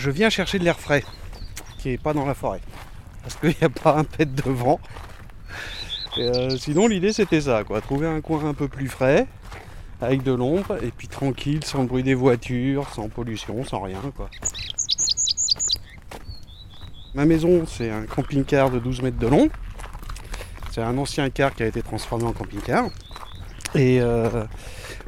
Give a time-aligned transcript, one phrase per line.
[0.00, 1.04] Je viens chercher de l'air frais,
[1.76, 2.62] qui est pas dans la forêt.
[3.22, 4.80] Parce qu'il n'y a pas un pet de vent.
[6.16, 7.82] Euh, sinon l'idée c'était ça, quoi.
[7.82, 9.26] Trouver un coin un peu plus frais,
[10.00, 14.30] avec de l'ombre, et puis tranquille, sans bruit des voitures, sans pollution, sans rien, quoi.
[17.12, 19.50] Ma maison, c'est un camping-car de 12 mètres de long.
[20.70, 22.88] C'est un ancien car qui a été transformé en camping-car.
[23.74, 24.44] Et euh,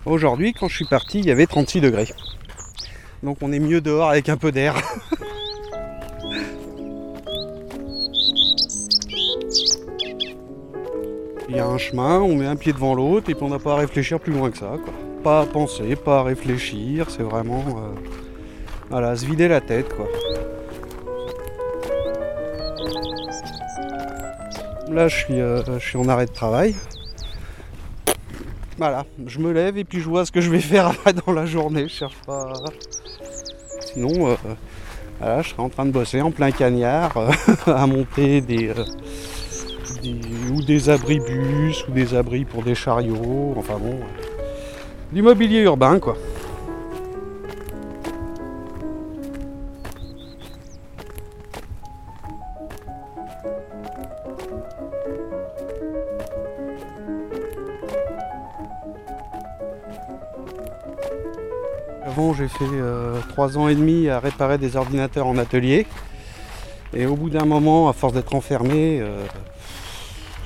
[0.05, 2.09] aujourd'hui, quand je suis parti, il y avait 36 degrés.
[3.23, 4.75] Donc on est mieux dehors avec un peu d'air.
[11.49, 13.59] Il y a un chemin, on met un pied devant l'autre et puis on n'a
[13.59, 14.73] pas à réfléchir plus loin que ça.
[15.23, 17.95] Pas à penser, pas à réfléchir, c'est vraiment euh,
[18.91, 20.09] voilà, se vider la tête quoi.
[24.91, 26.75] Là je suis, euh, je suis en arrêt de travail.
[28.79, 30.93] Voilà, je me lève et puis je vois ce que je vais faire
[31.27, 31.83] dans la journée.
[31.83, 32.53] Je cherche pas.
[33.93, 34.37] Sinon,
[35.23, 37.31] euh, je serai en train de bosser en plein cagnard, euh,
[37.67, 38.85] à monter des, euh,
[40.51, 43.55] ou des abris bus ou des abris pour des chariots.
[43.57, 43.99] Enfin bon,
[45.13, 46.17] du mobilier urbain quoi.
[62.31, 65.87] J'ai fait euh, trois ans et demi à réparer des ordinateurs en atelier.
[66.95, 69.25] Et au bout d'un moment, à force d'être enfermé, euh,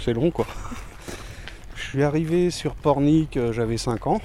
[0.00, 0.46] c'est long quoi.
[1.74, 4.20] Je suis arrivé sur Pornic, euh, j'avais 5 ans.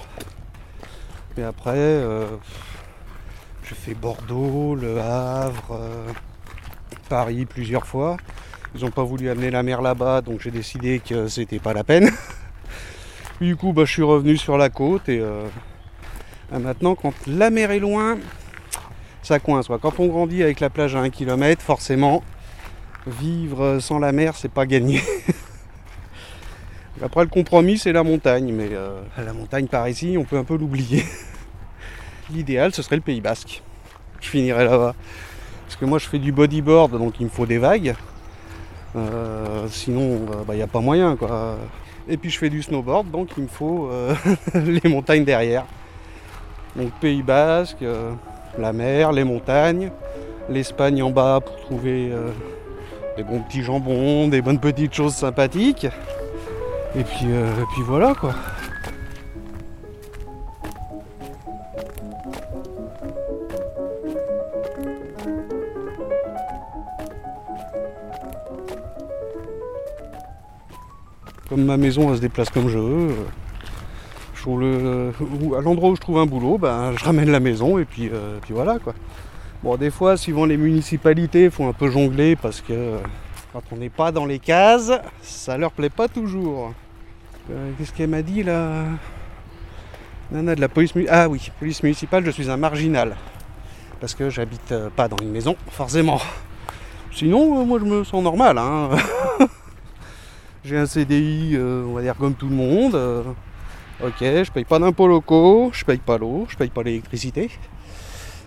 [1.38, 2.04] Et après,
[3.64, 5.80] j'ai fait Bordeaux, Le Havre,
[7.08, 8.18] Paris plusieurs fois.
[8.76, 11.86] Ils n'ont pas voulu amener la mer là-bas, donc j'ai décidé que c'était pas la
[11.86, 12.12] peine.
[13.42, 15.24] du coup, bah, je suis revenu sur la côte et
[16.52, 18.18] Maintenant, quand la mer est loin,
[19.24, 19.68] ça coince.
[19.82, 22.24] Quand on grandit avec la plage à 1 km, forcément,
[23.08, 25.02] vivre sans la mer, c'est pas gagné.
[27.04, 28.54] Après, le compromis, c'est la montagne.
[28.54, 31.04] Mais euh, la montagne par ici, on peut un peu l'oublier.
[32.32, 33.64] L'idéal, ce serait le Pays Basque.
[34.20, 34.94] Je finirai là-bas.
[35.66, 37.96] Parce que moi, je fais du bodyboard, donc il me faut des vagues.
[38.96, 41.18] Euh, sinon, il n'y a pas moyen.
[42.08, 44.14] Et puis, je fais du snowboard, donc il me faut euh,
[44.54, 45.66] les montagnes derrière.
[46.76, 48.12] Donc Pays Basque, euh,
[48.58, 49.92] la mer, les montagnes,
[50.50, 52.32] l'Espagne en bas pour trouver euh,
[53.18, 55.88] des bons petits jambons, des bonnes petites choses sympathiques.
[56.96, 58.34] Et puis, euh, et puis voilà quoi.
[71.50, 73.10] Comme ma maison elle se déplace comme je veux.
[74.48, 78.10] Ou à l'endroit où je trouve un boulot, ben, je ramène la maison et puis,
[78.12, 78.94] euh, puis voilà quoi.
[79.64, 82.98] Bon, des fois, suivant les municipalités, il faut un peu jongler parce que
[83.54, 84.92] quand on n'est pas dans les cases,
[85.22, 86.74] ça leur plaît pas toujours.
[87.52, 88.86] Euh, Qu'est-ce qu'elle m'a dit là?
[90.32, 93.16] Nana de la police Ah oui, police municipale, je suis un marginal.
[94.00, 96.20] Parce que j'habite euh, pas dans une maison, forcément.
[97.14, 98.58] Sinon, moi je me sens normal.
[98.58, 98.90] hein.
[100.64, 102.96] J'ai un CDI, on va dire comme tout le monde.
[104.04, 107.52] Ok, je paye pas d'impôts locaux, je paye pas l'eau, je paye pas l'électricité.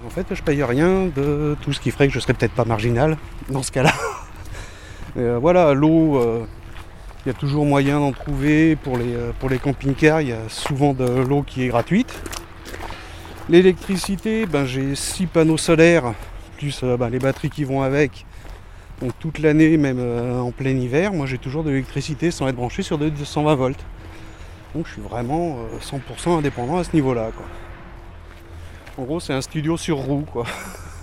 [0.05, 2.65] En fait, je paye rien de tout ce qui ferait que je serais peut-être pas
[2.65, 3.17] marginal
[3.49, 3.93] dans ce cas-là.
[5.17, 6.45] Euh, voilà, l'eau, euh,
[7.25, 10.33] il y a toujours moyen d'en trouver pour les, euh, pour les camping-cars, il y
[10.33, 12.13] a souvent de l'eau qui est gratuite.
[13.49, 16.15] L'électricité, ben, j'ai 6 panneaux solaires,
[16.59, 18.27] plus ben, les batteries qui vont avec.
[19.01, 22.83] Donc toute l'année, même en plein hiver, moi j'ai toujours de l'électricité sans être branché
[22.83, 23.85] sur de 220 volts.
[24.75, 27.31] Donc je suis vraiment euh, 100% indépendant à ce niveau-là.
[28.99, 30.25] En gros, c'est un studio sur roue.
[30.33, 30.45] Quoi.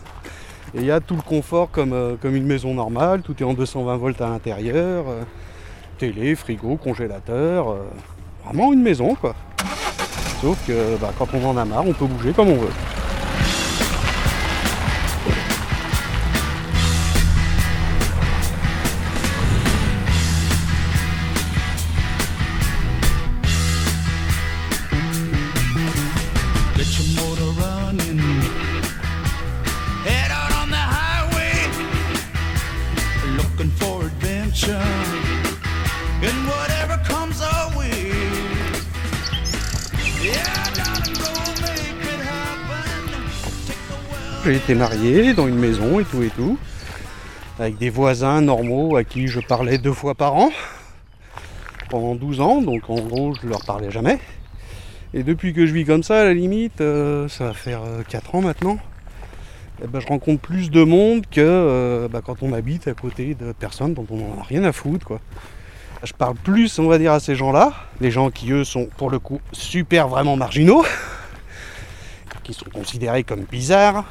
[0.73, 3.21] Et il y a tout le confort comme, euh, comme une maison normale.
[3.21, 5.05] Tout est en 220 volts à l'intérieur.
[5.07, 5.23] euh,
[5.97, 7.71] télé, frigo, congélateur.
[7.71, 7.77] euh,
[8.45, 9.15] vraiment une maison.
[9.15, 9.35] quoi.
[10.41, 12.69] Sauf que bah, quand on en a marre, on peut bouger comme on veut.
[44.44, 46.60] J'ai été marié dans une maison et tout et tout.
[47.60, 50.52] Avec des voisins normaux à qui je parlais deux fois par an.
[51.90, 54.19] Pendant 12 ans, donc en gros je leur parlais jamais.
[55.16, 58.36] Et depuis que je vis comme ça, à la limite, euh, ça va faire 4
[58.36, 58.78] ans maintenant.
[59.83, 63.33] Eh ben, je rencontre plus de monde que euh, bah, quand on habite à côté
[63.33, 65.06] de personnes dont on n'en a rien à foutre.
[65.06, 65.19] Quoi.
[66.04, 69.10] Je parle plus, on va dire, à ces gens-là, les gens qui, eux, sont pour
[69.10, 70.86] le coup super vraiment marginaux,
[72.44, 74.06] qui sont considérés comme bizarres,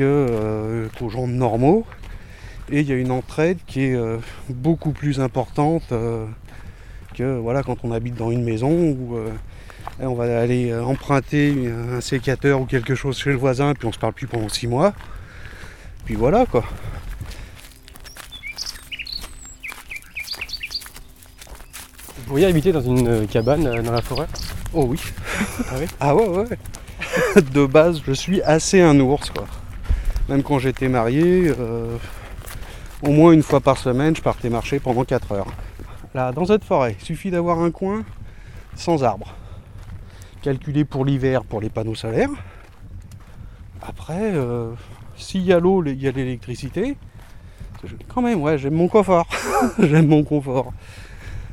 [0.00, 1.86] euh, qu'aux gens normaux.
[2.70, 4.18] Et il y a une entraide qui est euh,
[4.50, 5.92] beaucoup plus importante
[7.14, 8.96] que voilà, quand on habite dans une maison
[10.00, 13.92] on va aller euh, emprunter un sécateur ou quelque chose chez le voisin, puis on
[13.92, 14.92] se parle plus pendant six mois.
[16.04, 16.64] Puis voilà quoi.
[22.16, 24.26] Vous pourriez habiter dans une euh, cabane euh, dans la forêt?
[24.72, 24.98] Oh oui.
[25.70, 25.86] Ah oui?
[26.00, 27.42] Ah ouais ouais.
[27.52, 29.46] De base, je suis assez un ours quoi.
[30.28, 31.96] Même quand j'étais marié, euh,
[33.02, 35.52] au moins une fois par semaine, je partais marcher pendant 4 heures.
[36.14, 38.02] Là, dans cette forêt, il suffit d'avoir un coin
[38.76, 39.34] sans arbres.
[40.42, 42.30] Calculé pour l'hiver pour les panneaux solaires.
[43.80, 44.72] Après, euh,
[45.16, 46.96] s'il y a l'eau, il y a l'électricité.
[48.08, 49.26] Quand même, ouais, j'aime mon confort.
[49.78, 50.72] j'aime mon confort.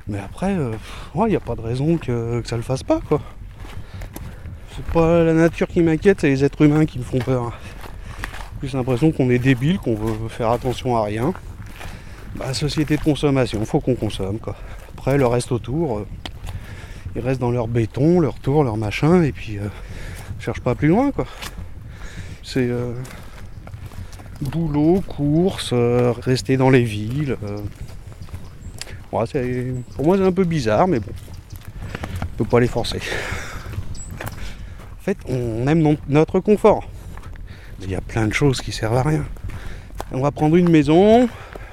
[0.07, 0.73] Mais après, euh,
[1.15, 3.21] il n'y a pas de raison que, que ça le fasse pas, quoi.
[4.75, 7.51] C'est pas la nature qui m'inquiète, c'est les êtres humains qui me font peur.
[8.63, 11.33] J'ai l'impression qu'on est débile, qu'on veut faire attention à rien.
[12.35, 14.55] Bah, société de consommation, faut qu'on consomme, quoi.
[14.97, 16.07] Après, le reste autour, euh,
[17.15, 19.67] ils restent dans leur béton, leur tour, leur machin, et puis euh,
[20.39, 21.25] cherche pas plus loin, quoi.
[22.43, 22.93] C'est euh,
[24.41, 27.37] boulot, course, euh, rester dans les villes.
[27.43, 27.57] euh.
[29.11, 31.11] Pour moi, c'est un peu bizarre, mais bon,
[32.21, 32.99] on peut pas les forcer.
[34.99, 36.87] En fait, on aime notre confort.
[37.79, 39.25] Mais il y a plein de choses qui servent à rien.
[40.11, 41.27] On va prendre une maison,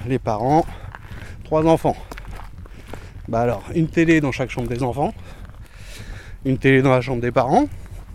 [0.07, 0.65] les parents,
[1.45, 1.97] trois enfants.
[3.29, 5.13] Bah alors, une télé dans chaque chambre des enfants,
[6.47, 7.67] une télé dans la chambre des parents,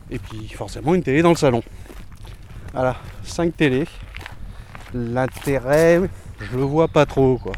[0.10, 1.62] et puis forcément une télé dans le salon.
[2.74, 3.86] Voilà, cinq télés.
[4.94, 6.02] L'intérêt,
[6.40, 7.54] je le vois pas trop quoi.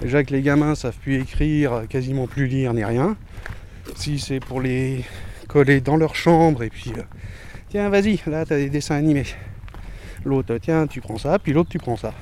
[0.00, 3.16] Déjà que les gamins savent plus écrire, quasiment plus lire ni rien.
[3.96, 5.04] Si c'est pour les
[5.48, 7.02] coller dans leur chambre et puis euh,
[7.68, 9.26] tiens vas-y, là t'as des dessins animés.
[10.24, 12.14] L'autre tiens tu prends ça, puis l'autre tu prends ça.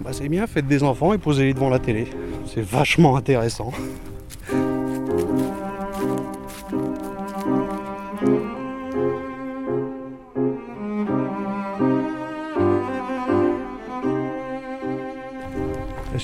[0.00, 2.08] Bah c'est bien, faites des enfants et posez-les devant la télé.
[2.46, 3.72] C'est vachement intéressant.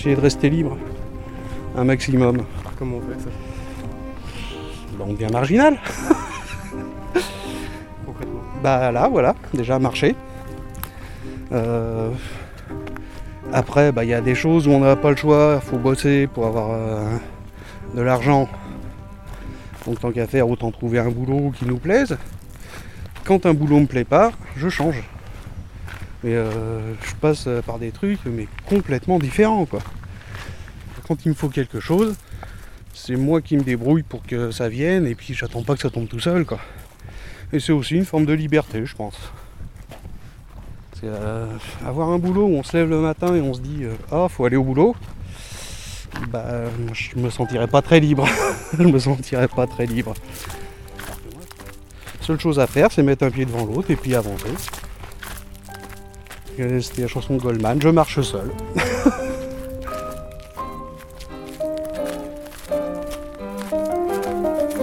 [0.04, 0.76] Essayez de rester libre.
[1.78, 2.44] Un maximum.
[2.78, 3.30] Comment on fait ça?
[4.98, 5.78] Bah, on devient marginal.
[8.04, 10.14] concrètement Bah là, voilà, déjà marché.
[11.52, 12.10] Euh,
[13.50, 15.78] Après, bah, il y a des choses où on n'a pas le choix, il faut
[15.78, 17.16] bosser pour avoir euh,
[17.94, 18.46] de l'argent.
[19.86, 22.18] Donc tant qu'à faire, autant trouver un boulot qui nous plaise.
[23.24, 25.02] Quand un boulot me plaît pas, je change.
[26.24, 29.80] Et euh, je passe par des trucs mais complètement différents quoi.
[31.06, 32.14] Quand il me faut quelque chose,
[32.94, 35.90] c'est moi qui me débrouille pour que ça vienne et puis j'attends pas que ça
[35.90, 36.60] tombe tout seul quoi.
[37.52, 39.16] Et c'est aussi une forme de liberté, je pense.
[41.02, 41.46] Euh,
[41.84, 44.26] avoir un boulot où on se lève le matin et on se dit euh, ah
[44.30, 44.96] faut aller au boulot.
[46.28, 46.62] Bah
[46.94, 48.26] je me sentirais pas très libre.
[48.78, 50.14] je me sentirais pas très libre.
[52.22, 54.48] Seule chose à faire, c'est mettre un pied devant l'autre et puis avancer.
[56.56, 58.50] C'était la chanson de Goldman, je marche seul.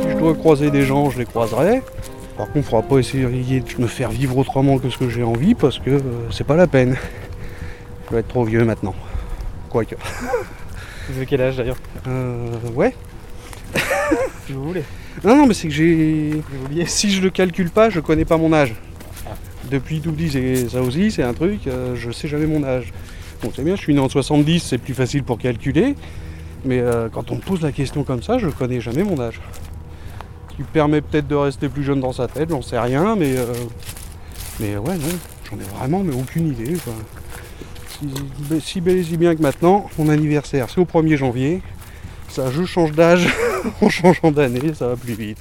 [0.01, 1.81] si je dois croiser des gens, je les croiserai.
[2.37, 3.23] Par contre, il ne faudra pas essayer
[3.61, 6.01] de me faire vivre autrement que ce que j'ai envie parce que euh,
[6.31, 6.97] c'est pas la peine.
[8.07, 8.95] Je vais être trop vieux maintenant.
[9.69, 9.95] Quoique.
[11.09, 12.93] Vous avez quel âge d'ailleurs Euh, ouais.
[14.45, 14.83] Si vous voulez.
[15.23, 16.41] Non, non, mais c'est que j'ai.
[16.85, 18.75] Si je le calcule pas, je connais pas mon âge.
[19.71, 22.91] Depuis tout petit, ça aussi, c'est un truc, euh, je sais jamais mon âge.
[23.41, 25.95] Bon, c'est bien, je suis né en 70, c'est plus facile pour calculer.
[26.65, 29.39] Mais euh, quand on me pose la question comme ça, je connais jamais mon âge.
[30.49, 33.37] Ce qui permet peut-être de rester plus jeune dans sa tête, j'en sais rien, mais.
[33.37, 33.45] euh,
[34.59, 35.17] mais ouais, non,
[35.49, 36.75] j'en ai vraiment mais aucune idée.
[38.59, 41.61] Si, bel et si bien que maintenant, mon anniversaire, c'est au 1er janvier.
[42.27, 43.27] Ça, je change d'âge
[43.81, 45.39] en changeant d'année, ça va plus vite.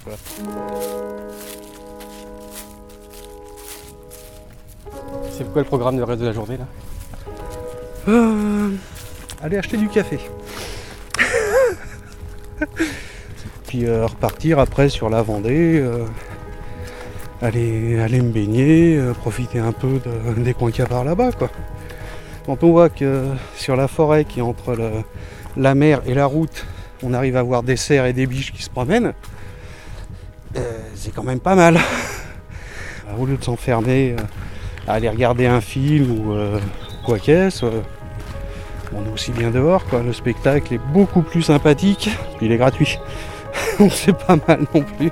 [5.40, 6.66] C'est quoi le programme de reste de la journée là
[8.08, 8.70] Euh,
[9.42, 10.18] aller acheter du café.
[13.66, 16.04] Puis euh, repartir après sur la Vendée, euh,
[17.40, 21.32] aller, aller me baigner, profiter un peu de- des coins qu'il y a par là-bas.
[21.32, 21.48] Quoi.
[22.44, 23.24] Quand on voit que
[23.56, 24.90] sur la forêt qui est entre le-
[25.56, 26.66] la mer et la route,
[27.02, 29.14] on arrive à voir des cerfs et des biches qui se promènent,
[30.96, 31.78] c'est quand même pas mal.
[33.18, 34.16] Au lieu de s'enfermer
[34.86, 36.58] aller regarder un film ou euh,
[37.04, 37.64] quoi qu'est-ce.
[37.64, 37.80] euh,
[38.92, 40.02] on est aussi bien dehors, quoi.
[40.02, 42.10] Le spectacle est beaucoup plus sympathique,
[42.40, 42.98] il est gratuit.
[43.78, 45.10] Donc c'est pas mal non plus.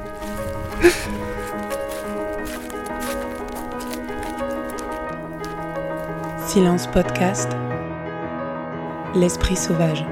[6.47, 7.51] Silence Podcast.
[9.15, 10.05] L'esprit sauvage.